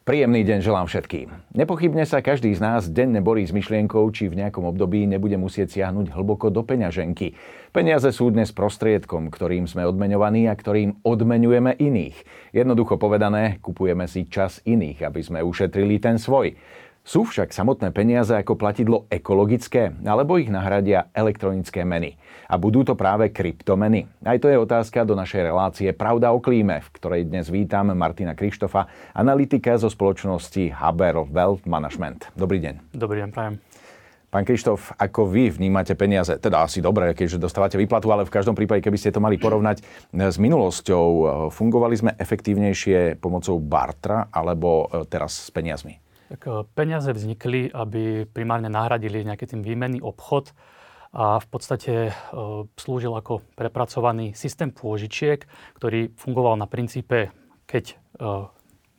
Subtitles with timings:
[0.00, 1.28] Príjemný deň želám všetkým.
[1.52, 5.76] Nepochybne sa každý z nás denne borí s myšlienkou, či v nejakom období nebude musieť
[5.76, 7.36] siahnuť hlboko do peňaženky.
[7.68, 12.16] Peniaze sú dnes prostriedkom, ktorým sme odmeňovaní a ktorým odmeňujeme iných.
[12.56, 16.56] Jednoducho povedané, kupujeme si čas iných, aby sme ušetrili ten svoj.
[17.00, 22.20] Sú však samotné peniaze ako platidlo ekologické, alebo ich nahradia elektronické meny.
[22.46, 24.04] A budú to práve kryptomeny?
[24.20, 28.36] Aj to je otázka do našej relácie Pravda o klíme, v ktorej dnes vítam Martina
[28.36, 28.84] Krištofa,
[29.16, 32.36] analytika zo spoločnosti Haber Wealth Management.
[32.36, 32.92] Dobrý deň.
[32.92, 33.56] Dobrý deň, prajem.
[34.30, 36.38] Pán Krištof, ako vy vnímate peniaze?
[36.38, 39.82] Teda asi dobre, keďže dostávate výplatu, ale v každom prípade, keby ste to mali porovnať
[40.14, 41.06] s minulosťou,
[41.50, 45.98] fungovali sme efektívnejšie pomocou bartra alebo teraz s peniazmi?
[46.30, 50.54] Tak e, peniaze vznikli, aby primárne nahradili nejaký tým výmenný obchod
[51.10, 52.12] a v podstate e,
[52.78, 55.42] slúžil ako prepracovaný systém pôžičiek,
[55.74, 57.34] ktorý fungoval na princípe,
[57.66, 57.94] keď e,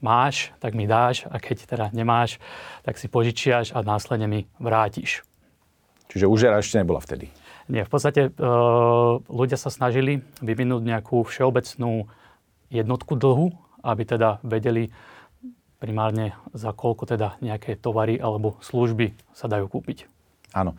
[0.03, 2.35] máš, tak mi dáš a keď teda nemáš,
[2.83, 5.23] tak si požičiaš a následne mi vrátiš.
[6.11, 7.31] Čiže užera ešte nebola vtedy?
[7.71, 8.35] Nie, v podstate
[9.31, 12.11] ľudia sa snažili vyvinúť nejakú všeobecnú
[12.67, 14.91] jednotku dlhu, aby teda vedeli
[15.81, 20.10] primárne za koľko teda nejaké tovary alebo služby sa dajú kúpiť.
[20.51, 20.75] Áno.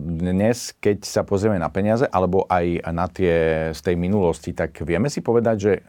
[0.00, 3.36] Dnes, keď sa pozrieme na peniaze, alebo aj na tie
[3.76, 5.80] z tej minulosti, tak vieme si povedať, že e,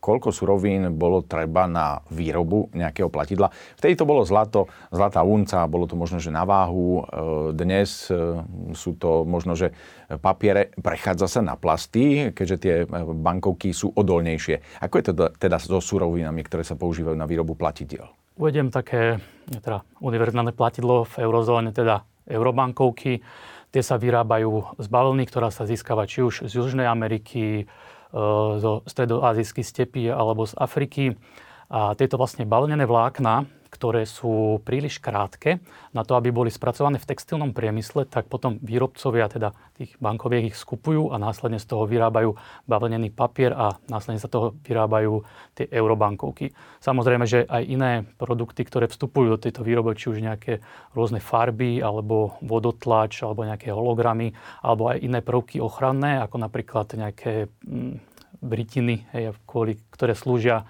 [0.00, 3.52] koľko surovín bolo treba na výrobu nejakého platidla.
[3.76, 7.04] Vtedy to bolo zlato, zlatá unca, bolo to možno, že na váhu.
[7.04, 8.16] E, dnes e,
[8.72, 9.76] sú to možno, že
[10.24, 12.74] papiere, prechádza sa na plasty, keďže tie
[13.12, 14.80] bankovky sú odolnejšie.
[14.80, 18.08] Ako je to teda so surovinami, ktoré sa používajú na výrobu platidiel?
[18.40, 19.20] Uvediem také
[19.52, 23.20] teda univerzálne platidlo v eurozóne, teda eurobankovky.
[23.74, 27.64] Tie sa vyrábajú z bavlny, ktorá sa získava či už z Južnej Ameriky, e,
[28.60, 31.18] zo stredoazijských stepí alebo z Afriky.
[31.72, 35.58] A tieto vlastne bavlnené vlákna ktoré sú príliš krátke
[35.90, 40.56] na to, aby boli spracované v textilnom priemysle, tak potom výrobcovia teda tých bankoviek ich
[40.56, 42.38] skupujú a následne z toho vyrábajú
[42.70, 45.26] bavlnený papier a následne sa toho vyrábajú
[45.58, 46.54] tie eurobankovky.
[46.78, 50.62] Samozrejme, že aj iné produkty, ktoré vstupujú do tejto výroby, či už nejaké
[50.94, 54.30] rôzne farby, alebo vodotlač, alebo nejaké hologramy,
[54.62, 60.62] alebo aj iné prvky ochranné, ako napríklad nejaké mm, britiny, hej, kvôli, ktoré slúžia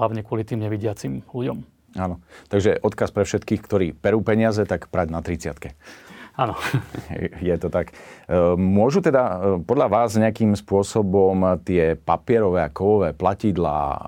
[0.00, 1.75] hlavne kvôli tým nevidiacim ľuďom.
[1.96, 2.20] Áno.
[2.52, 5.74] Takže odkaz pre všetkých, ktorí perú peniaze, tak prať na 30
[6.36, 6.52] Áno.
[7.40, 7.96] Je to tak.
[8.28, 13.98] E, môžu teda e, podľa vás nejakým spôsobom tie papierové a kovové platidlá e,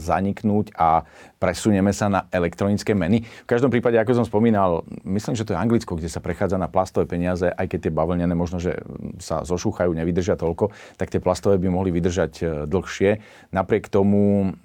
[0.00, 1.04] zaniknúť a
[1.36, 3.20] presunieme sa na elektronické meny?
[3.44, 6.72] V každom prípade, ako som spomínal, myslím, že to je Anglicko, kde sa prechádza na
[6.72, 8.80] plastové peniaze, aj keď tie bavlnené možno, že
[9.20, 13.20] sa zošúchajú, nevydržia toľko, tak tie plastové by mohli vydržať dlhšie.
[13.52, 14.56] Napriek tomu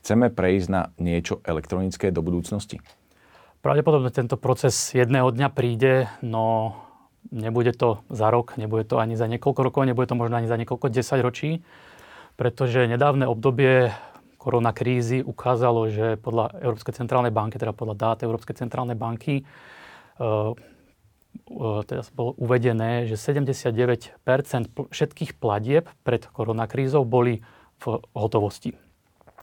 [0.00, 2.80] chceme prejsť na niečo elektronické do budúcnosti?
[3.66, 6.78] Pravdepodobne tento proces jedného dňa príde, no
[7.34, 10.54] nebude to za rok, nebude to ani za niekoľko rokov, nebude to možno ani za
[10.54, 11.66] niekoľko desaťročí,
[12.38, 13.90] pretože nedávne obdobie
[14.38, 19.42] korona krízy ukázalo, že podľa Európskej centrálnej banky, teda podľa dát Európskej centrálnej banky,
[20.22, 24.14] uh, uh, teda bolo uvedené, že 79%
[24.94, 27.42] všetkých platieb pred koronakrízou boli
[27.82, 28.85] v hotovosti.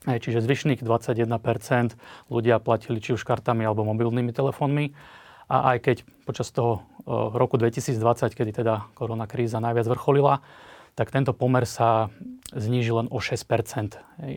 [0.03, 1.95] Čiže zvyšných 21%
[2.27, 4.91] ľudia platili či už kartami alebo mobilnými telefónmi.
[5.47, 5.97] A aj keď
[6.27, 10.43] počas toho e, roku 2020, kedy teda korona kríza najviac vrcholila,
[10.93, 12.11] tak tento pomer sa
[12.53, 13.47] znížil len o 6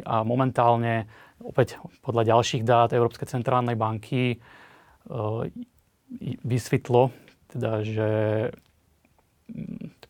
[0.07, 1.11] A momentálne,
[1.43, 4.39] opäť podľa ďalších dát Európskej centrálnej banky, e,
[6.47, 7.11] vysvetlo,
[7.51, 8.09] teda, že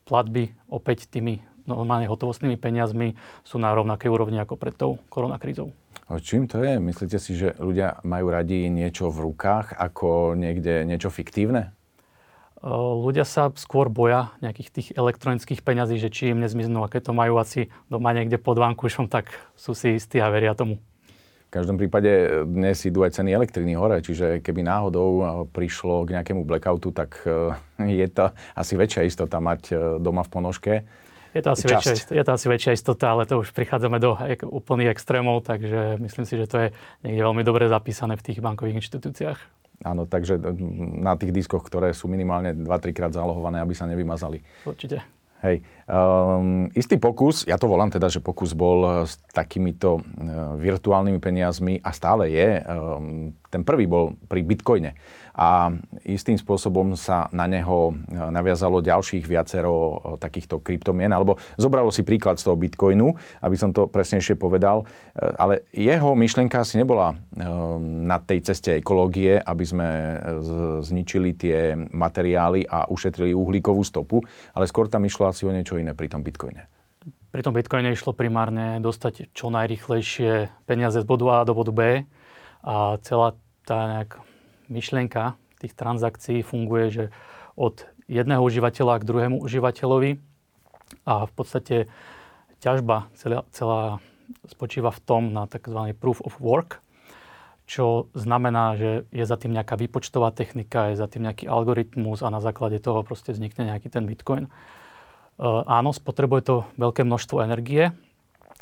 [0.05, 5.75] platby opäť tými normálne hotovostnými peniazmi sú na rovnakej úrovni ako pred tou koronakrízou.
[6.07, 6.79] Čím to je?
[6.79, 11.75] Myslíte si, že ľudia majú radi niečo v rukách ako niekde niečo fiktívne?
[12.67, 17.43] Ľudia sa skôr boja nejakých tých elektronických peňazí, že či im nezmiznú, aké to majú
[17.43, 20.79] asi doma niekde pod vankušom, tak sú si istí a veria tomu.
[21.47, 26.43] V každom prípade dnes idú aj ceny elektriny hore, čiže keby náhodou prišlo k nejakému
[26.43, 27.23] blackoutu, tak
[27.83, 30.75] je to asi väčšia istota mať doma v ponožke
[31.37, 34.49] je to, asi väčšia, je to asi väčšia istota, ale to už prichádzame do ek-
[34.49, 36.69] úplných extrémov, takže myslím si, že to je
[37.05, 39.39] niekde veľmi dobre zapísané v tých bankových inštitúciách.
[39.85, 40.41] Áno, takže
[40.97, 44.41] na tých diskoch, ktoré sú minimálne 2-3 krát zálohované, aby sa nevymazali.
[44.65, 45.05] Určite.
[45.45, 45.61] Hej.
[45.85, 51.75] Um, istý pokus, ja to volám teda, že pokus bol s takýmito uh, virtuálnymi peniazmi
[51.85, 52.65] a stále je.
[52.65, 54.97] Um, ten prvý bol pri Bitcoine
[55.37, 55.69] a
[56.09, 62.01] istým spôsobom sa na neho e, naviazalo ďalších viacero e, takýchto kryptomien, alebo zobralo si
[62.09, 63.13] príklad z toho Bitcoinu,
[63.45, 67.13] aby som to presnejšie povedal, e, ale jeho myšlienka asi nebola
[67.85, 69.89] na tej ceste ekológie, aby sme
[70.81, 74.25] zničili tie materiály a ušetrili uhlíkovú stopu,
[74.57, 76.65] ale skôr tam išlo asi o niečo iné pri tom Bitcoine.
[77.29, 81.81] Pri tom Bitcoine išlo primárne dostať čo najrychlejšie peniaze z bodu A do bodu B
[82.65, 83.37] a celá
[83.69, 84.17] tá nejak
[84.69, 87.05] myšlienka tých transakcií funguje, že
[87.57, 90.21] od jedného užívateľa k druhému užívateľovi
[91.09, 91.77] a v podstate
[92.61, 93.99] ťažba celá, celá
[94.47, 95.97] spočíva v tom na tzv.
[95.97, 96.83] proof of work,
[97.67, 102.31] čo znamená, že je za tým nejaká výpočtová technika, je za tým nejaký algoritmus a
[102.31, 104.47] na základe toho proste vznikne nejaký ten bitcoin.
[104.47, 104.51] E,
[105.67, 107.91] áno, spotrebuje to veľké množstvo energie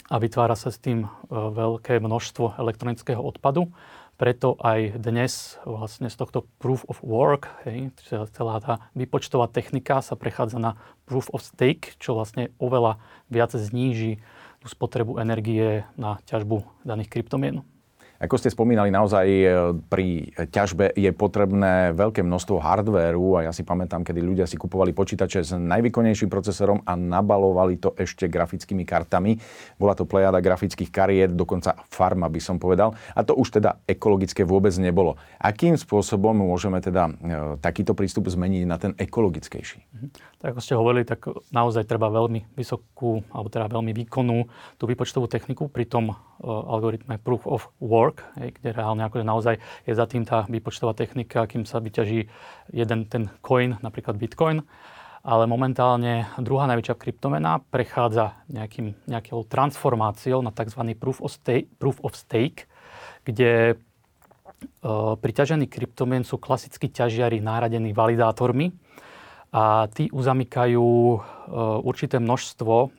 [0.09, 3.69] a vytvára sa s tým e, veľké množstvo elektronického odpadu.
[4.15, 10.15] Preto aj dnes vlastne z tohto proof of work, hej, celá tá výpočtová technika sa
[10.15, 14.23] prechádza na proof of stake, čo vlastne oveľa viac zníži
[14.63, 17.67] tú spotrebu energie na ťažbu daných kryptomien.
[18.23, 19.47] Ako ste spomínali, naozaj e,
[19.91, 24.95] pri ťažbe je potrebné veľké množstvo hardvéru a ja si pamätám, kedy ľudia si kupovali
[24.95, 29.43] počítače s najvýkonnejším procesorom a nabalovali to ešte grafickými kartami.
[29.83, 32.95] Bola to plejada grafických kariet, dokonca farma by som povedal.
[33.19, 35.19] A to už teda ekologické vôbec nebolo.
[35.43, 37.13] Akým spôsobom môžeme teda e,
[37.59, 39.91] takýto prístup zmeniť na ten ekologickejší?
[39.91, 40.09] Mhm.
[40.45, 41.25] Tak ako ste hovorili, tak
[41.57, 44.45] naozaj treba veľmi vysokú, alebo teda veľmi výkonnú
[44.77, 48.04] tú výpočtovú techniku pri tom uh, algoritme Proof of Work,
[48.37, 49.55] hej, kde reálne akože naozaj
[49.89, 52.29] je za tým tá výpočtová technika, kým sa vyťaží
[52.75, 54.61] jeden ten coin, napríklad Bitcoin.
[55.25, 60.93] Ale momentálne druhá najväčšia kryptomena prechádza nejakým, nejakou transformáciou na tzv.
[61.01, 62.69] Proof of Stake, proof of stake
[63.25, 68.69] kde uh, priťažení kryptomien sú klasicky ťažiari náradení validátormi,
[69.55, 71.19] a tí uzamykajú e,
[71.87, 72.91] určité množstvo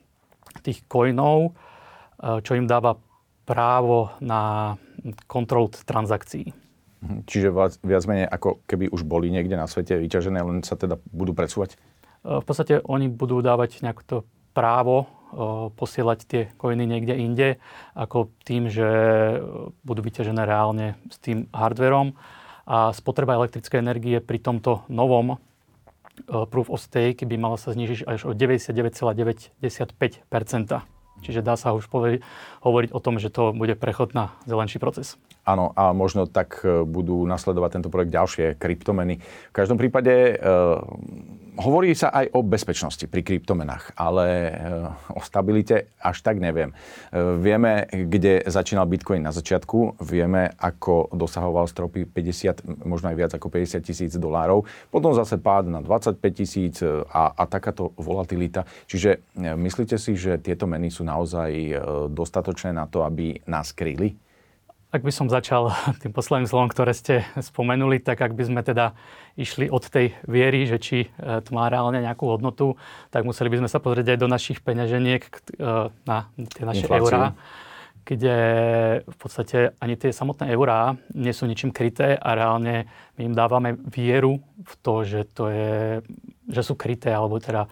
[0.63, 2.95] tých coinov, e, čo im dáva
[3.43, 4.73] právo na
[5.27, 6.55] kontrolu transakcií.
[7.05, 7.17] Mhm.
[7.29, 7.53] Čiže
[7.85, 11.75] viac menej ako keby už boli niekde na svete vyťažené, len sa teda budú presúvať?
[11.75, 14.17] E, v podstate oni budú dávať nejaké to
[14.55, 15.11] právo
[15.75, 17.59] posielať tie coiny niekde inde,
[17.91, 18.87] ako tým, že
[19.83, 22.15] budú vyťažené reálne s tým hardverom.
[22.65, 25.37] A spotreba elektrickej energie pri tomto novom
[26.49, 29.59] proof of stake by mala sa znižiť až o 99,95
[31.21, 32.23] Čiže dá sa už povedi-
[32.65, 35.15] hovoriť o tom, že to bude prechod na zelenší proces.
[35.45, 39.21] Áno, a možno tak eh, budú nasledovať tento projekt ďalšie kryptomeny.
[39.21, 40.35] V každom prípade e,
[41.55, 46.75] Hovorí sa aj o bezpečnosti pri kryptomenách, ale eh, o stabilite až tak neviem.
[47.15, 53.47] Vieme, kde začínal Bitcoin na začiatku, vieme, ako dosahoval stropy 50, možno aj viac ako
[53.47, 58.67] 50 tisíc dolárov, potom zase pád na 25 tisíc a, a takáto volatilita.
[58.85, 61.51] Čiže myslíte si, že tieto meny sú naozaj
[62.11, 64.24] dostatočné na to, aby nás kryli?
[64.95, 68.95] Ak by som začal tým posledným slovom, ktoré ste spomenuli, tak ak by sme teda
[69.35, 72.79] išli od tej viery, že či e, to má reálne nejakú hodnotu,
[73.11, 75.31] tak museli by sme sa pozrieť aj do našich peňaženiek e,
[76.07, 77.03] na tie naše Infláciu.
[77.03, 77.23] eurá,
[78.07, 78.37] kde
[79.03, 82.87] v podstate ani tie samotné eurá nie sú ničím kryté a reálne
[83.19, 85.99] my im dávame vieru v to, že, to je,
[86.47, 87.67] že sú kryté, alebo teda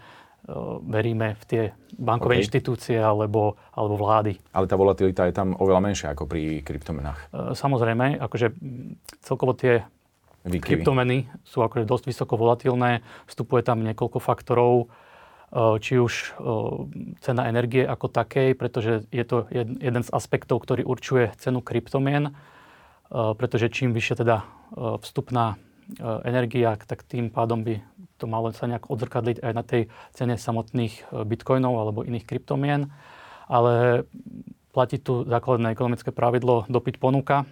[0.83, 1.63] veríme v tie
[1.95, 2.43] bankové okay.
[2.43, 4.35] inštitúcie alebo, alebo vlády.
[4.51, 7.19] Ale tá volatilita je tam oveľa menšia ako pri kryptomenách.
[7.31, 8.51] E, samozrejme, akože
[9.23, 9.87] celkovo tie
[10.43, 10.83] Výkyvy.
[10.83, 14.85] kryptomeny sú akože dosť vysoko volatilné, vstupuje tam niekoľko faktorov, e,
[15.79, 16.35] či už
[17.23, 22.35] cena energie ako takej, pretože je to jeden z aspektov, ktorý určuje cenu kryptomien,
[23.13, 24.41] pretože čím vyššia teda
[24.73, 25.61] vstupná
[26.25, 27.81] energia, tak tým pádom by
[28.23, 32.87] to malo sa nejak odzrkadliť aj na tej cene samotných e, bitcoinov alebo iných kryptomien.
[33.51, 34.07] Ale
[34.71, 37.43] platí tu základné ekonomické pravidlo dopyt ponuka.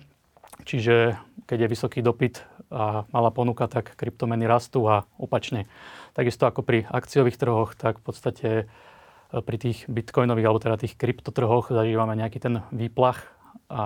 [0.64, 5.68] Čiže keď je vysoký dopyt a malá ponuka, tak kryptomeny rastú a opačne.
[6.16, 8.66] Takisto ako pri akciových trhoch, tak v podstate e,
[9.44, 13.28] pri tých bitcoinových alebo teda tých kryptotrhoch zažívame nejaký ten výplach
[13.72, 13.86] a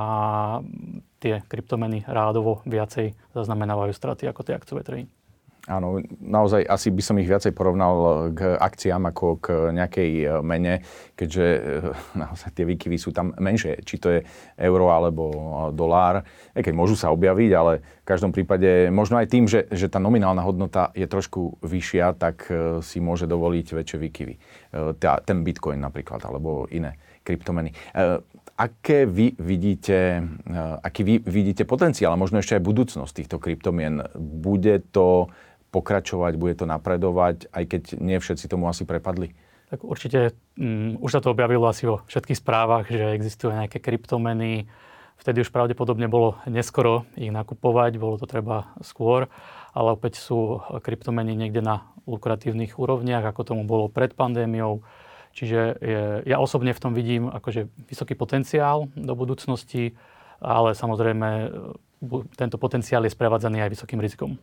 [1.22, 5.04] tie kryptomeny rádovo viacej zaznamenávajú straty ako tie akciové trhy.
[5.66, 10.86] Áno, naozaj asi by som ich viacej porovnal k akciám ako k nejakej e, mene,
[11.18, 11.60] keďže e,
[12.22, 14.20] naozaj tie výkyvy sú tam menšie, či to je
[14.62, 15.38] euro alebo e,
[15.74, 16.22] dolár,
[16.54, 19.98] aj keď môžu sa objaviť, ale v každom prípade možno aj tým, že, že tá
[19.98, 22.46] nominálna hodnota je trošku vyššia, tak
[22.86, 24.36] si môže dovoliť väčšie výkyvy.
[25.02, 27.74] Ten bitcoin napríklad, alebo iné kryptomeny.
[28.56, 30.24] Aké vy vidíte,
[30.80, 34.08] aký vy vidíte potenciál a možno ešte aj budúcnosť týchto kryptomien?
[34.16, 35.28] Bude to
[35.76, 39.36] pokračovať, bude to napredovať, aj keď nie všetci tomu asi prepadli?
[39.68, 44.72] Tak určite um, už sa to objavilo asi vo všetkých správach, že existujú nejaké kryptomeny.
[45.20, 49.28] Vtedy už pravdepodobne bolo neskoro ich nakupovať, bolo to treba skôr,
[49.76, 54.80] ale opäť sú kryptomeny niekde na lukratívnych úrovniach, ako tomu bolo pred pandémiou.
[55.36, 55.84] Čiže
[56.24, 59.92] ja osobne v tom vidím akože vysoký potenciál do budúcnosti,
[60.40, 61.52] ale samozrejme
[62.40, 64.40] tento potenciál je sprevádzaný aj vysokým rizikom.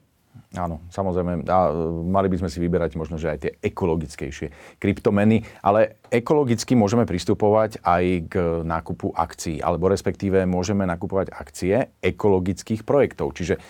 [0.53, 1.49] Áno, samozrejme.
[1.49, 1.73] A e,
[2.13, 7.81] mali by sme si vyberať možno, že aj tie ekologickejšie kryptomeny, ale ekologicky môžeme pristupovať
[7.81, 13.33] aj k nákupu akcií, alebo respektíve môžeme nakupovať akcie ekologických projektov.
[13.33, 13.61] Čiže e,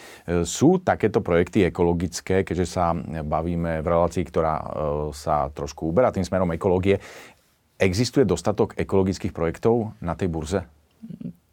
[0.42, 2.90] sú takéto projekty ekologické, keďže sa
[3.23, 4.64] bavíme v relácii, ktorá e,
[5.14, 6.99] sa trošku uberá tým smerom ekológie.
[7.78, 10.66] Existuje dostatok ekologických projektov na tej burze?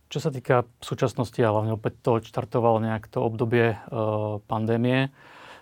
[0.10, 3.78] Čo sa týka súčasnosti a hlavne opäť to štartovalo nejak to obdobie e,
[4.50, 5.14] pandémie,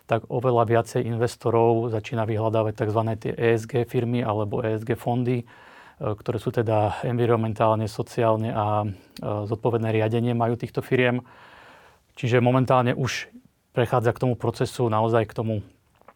[0.07, 3.01] tak oveľa viacej investorov začína vyhľadávať tzv.
[3.19, 5.45] tie ESG firmy alebo ESG fondy, e,
[5.99, 8.95] ktoré sú teda environmentálne, sociálne a e,
[9.51, 11.27] zodpovedné riadenie majú týchto firiem.
[12.15, 13.27] Čiže momentálne už
[13.75, 15.59] prechádza k tomu procesu, naozaj k tomu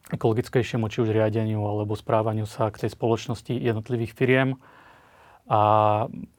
[0.07, 4.55] ekologickejšiemu, či už riadeniu alebo správaniu sa k tej spoločnosti jednotlivých firiem.
[5.51, 5.61] A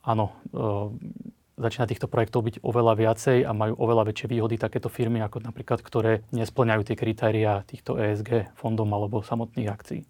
[0.08, 0.64] áno, e,
[1.62, 5.80] začína týchto projektov byť oveľa viacej a majú oveľa väčšie výhody takéto firmy, ako napríklad,
[5.80, 10.02] ktoré nesplňajú tie kritériá týchto ESG fondom alebo samotných akcií.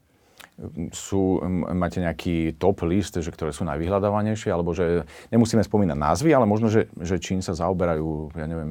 [0.92, 1.40] Sú,
[1.73, 6.68] máte nejaký top list, že ktoré sú najvyhľadávanejšie, alebo že nemusíme spomínať názvy, ale možno,
[6.68, 8.71] že, že čím sa zaoberajú, ja neviem,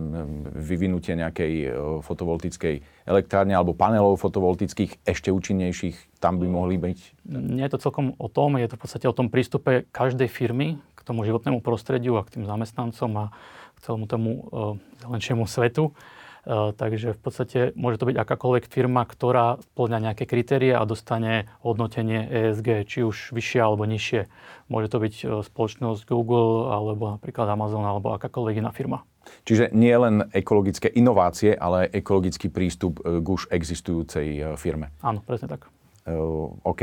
[0.55, 1.67] vyvinutie nejakej e,
[2.05, 2.75] fotovoltickej
[3.09, 7.27] elektrárne alebo panelov fotovoltických ešte účinnejších, tam by mohli byť?
[7.33, 10.77] Nie je to celkom o tom, je to v podstate o tom prístupe každej firmy
[11.01, 13.25] k tomu životnému prostrediu a k tým zamestnancom a
[13.73, 15.97] k celému tomu uh, zelenšiemu svetu.
[16.41, 21.49] Uh, takže v podstate môže to byť akákoľvek firma, ktorá splňa nejaké kritéria a dostane
[21.65, 24.29] hodnotenie ESG, či už vyššie alebo nižšie.
[24.69, 29.01] Môže to byť uh, spoločnosť Google alebo napríklad Amazon alebo akákoľvek iná firma.
[29.45, 34.89] Čiže nie len ekologické inovácie, ale aj ekologický prístup k už existujúcej firme.
[35.05, 35.69] Áno, presne tak.
[36.65, 36.81] OK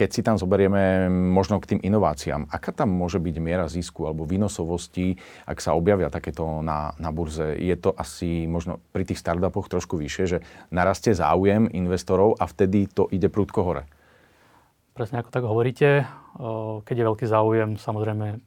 [0.00, 4.24] keď si tam zoberieme možno k tým inováciám, aká tam môže byť miera zisku alebo
[4.24, 7.52] výnosovosti, ak sa objavia takéto na, na burze?
[7.60, 10.38] Je to asi možno pri tých startupoch trošku vyššie, že
[10.72, 13.84] narastie záujem investorov a vtedy to ide prudko hore?
[14.96, 16.08] Presne ako tak hovoríte.
[16.88, 18.40] Keď je veľký záujem, samozrejme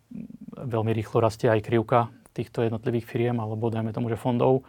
[0.58, 4.66] veľmi rýchlo rastie aj krivka týchto jednotlivých firiem alebo dajme tomu, že fondov.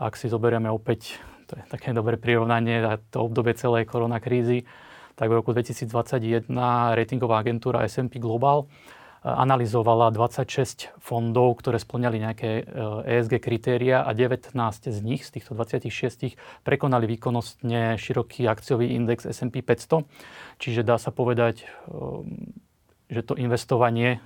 [0.00, 2.80] Ak si zoberieme opäť, to je také dobré prirovnanie,
[3.12, 4.64] to obdobie celej koronakrízy,
[5.16, 6.44] tak v roku 2021
[6.92, 12.50] ratingová agentúra S&P Global eh, analyzovala 26 fondov, ktoré splňali nejaké
[13.08, 14.52] ESG eh, e kritéria a 19
[14.92, 20.04] z nich, z týchto 26, prekonali výkonnostne široký akciový index S&P 500.
[20.60, 21.68] Čiže dá sa povedať, eh,
[23.08, 24.18] že to investovanie,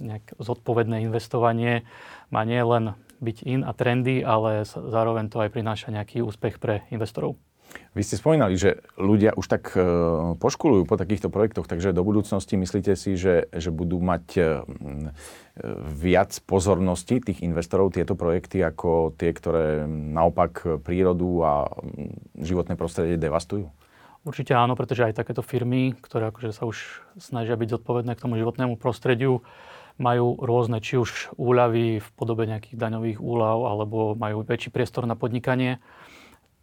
[0.00, 1.84] nejak zodpovedné investovanie
[2.32, 6.88] má nie len byť in a trendy, ale zároveň to aj prináša nejaký úspech pre
[6.88, 7.36] investorov.
[7.96, 9.80] Vy ste spomínali, že ľudia už tak e,
[10.38, 14.42] poškolujú po takýchto projektoch, takže do budúcnosti myslíte si, že, že budú mať e,
[15.98, 21.52] viac pozornosti tých investorov tieto projekty ako tie, ktoré naopak prírodu a
[22.38, 23.66] životné prostredie devastujú?
[24.22, 28.36] Určite áno, pretože aj takéto firmy, ktoré akože sa už snažia byť zodpovedné k tomu
[28.36, 29.40] životnému prostrediu,
[29.98, 35.18] majú rôzne či už úľavy v podobe nejakých daňových úľav alebo majú väčší priestor na
[35.18, 35.82] podnikanie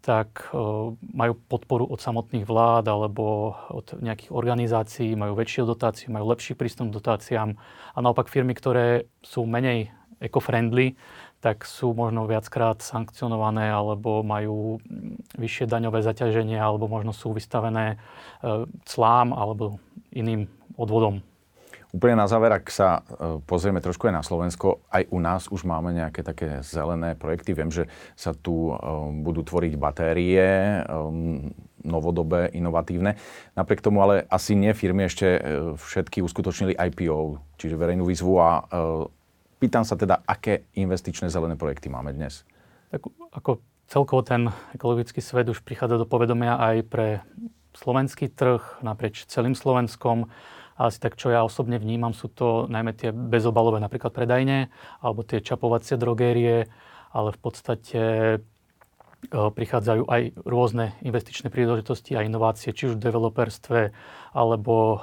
[0.05, 0.61] tak e,
[0.93, 6.93] majú podporu od samotných vlád alebo od nejakých organizácií, majú väčšie dotácie, majú lepší prístup
[6.93, 9.89] k dotáciám a naopak firmy, ktoré sú menej
[10.21, 10.93] eco-friendly,
[11.41, 14.77] tak sú možno viackrát sankcionované alebo majú
[15.41, 17.97] vyššie daňové zaťaženie alebo možno sú vystavené
[18.45, 19.81] e, clám alebo
[20.13, 20.45] iným
[20.77, 21.25] odvodom.
[21.95, 25.63] Úplne na záver, ak sa e, pozrieme trošku aj na Slovensko, aj u nás už
[25.63, 27.55] máme nejaké také zelené projekty.
[27.55, 27.87] Viem, že
[28.19, 28.75] sa tu e,
[29.23, 30.79] budú tvoriť batérie, e,
[31.87, 33.15] novodobé, inovatívne.
[33.55, 35.37] Napriek tomu ale asi nie firmy ešte
[35.77, 38.65] všetky uskutočnili IPO, čiže verejnú výzvu a
[39.61, 42.41] pýtam sa teda, aké investičné zelené projekty máme dnes?
[42.89, 43.05] Tak
[43.37, 47.07] ako celkovo ten ekologický svet už prichádza do povedomia aj pre
[47.77, 50.25] slovenský trh naprieč celým Slovenskom.
[50.75, 54.67] A asi tak, čo ja osobne vnímam, sú to najmä tie bezobalové napríklad predajne
[54.99, 56.67] alebo tie čapovacie drogérie,
[57.15, 58.01] ale v podstate
[58.35, 58.37] e,
[59.31, 63.95] prichádzajú aj rôzne investičné príležitosti a inovácie, či už v developerstve,
[64.35, 64.97] alebo e,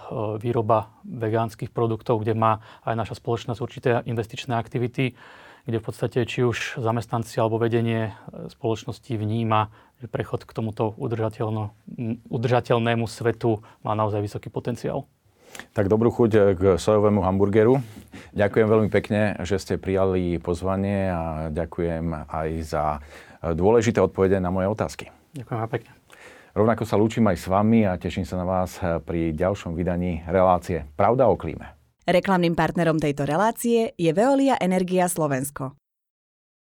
[0.44, 5.16] výroba vegánskych produktov, kde má aj naša spoločnosť určité investičné aktivity,
[5.64, 9.72] kde v podstate či už zamestnanci alebo vedenie e, spoločnosti vníma,
[10.04, 10.92] že prechod k tomuto
[12.28, 15.08] udržateľnému svetu má naozaj vysoký potenciál.
[15.72, 17.80] Tak dobrú chuť k sojovému hamburgeru.
[18.32, 22.84] Ďakujem veľmi pekne, že ste prijali pozvanie a ďakujem aj za
[23.42, 25.04] dôležité odpovede na moje otázky.
[25.32, 25.90] Ďakujem vám pekne.
[26.52, 28.76] Rovnako sa lúčim aj s vami a teším sa na vás
[29.08, 31.72] pri ďalšom vydaní relácie Pravda o klíme.
[32.04, 35.81] Reklamným partnerom tejto relácie je Veolia Energia Slovensko.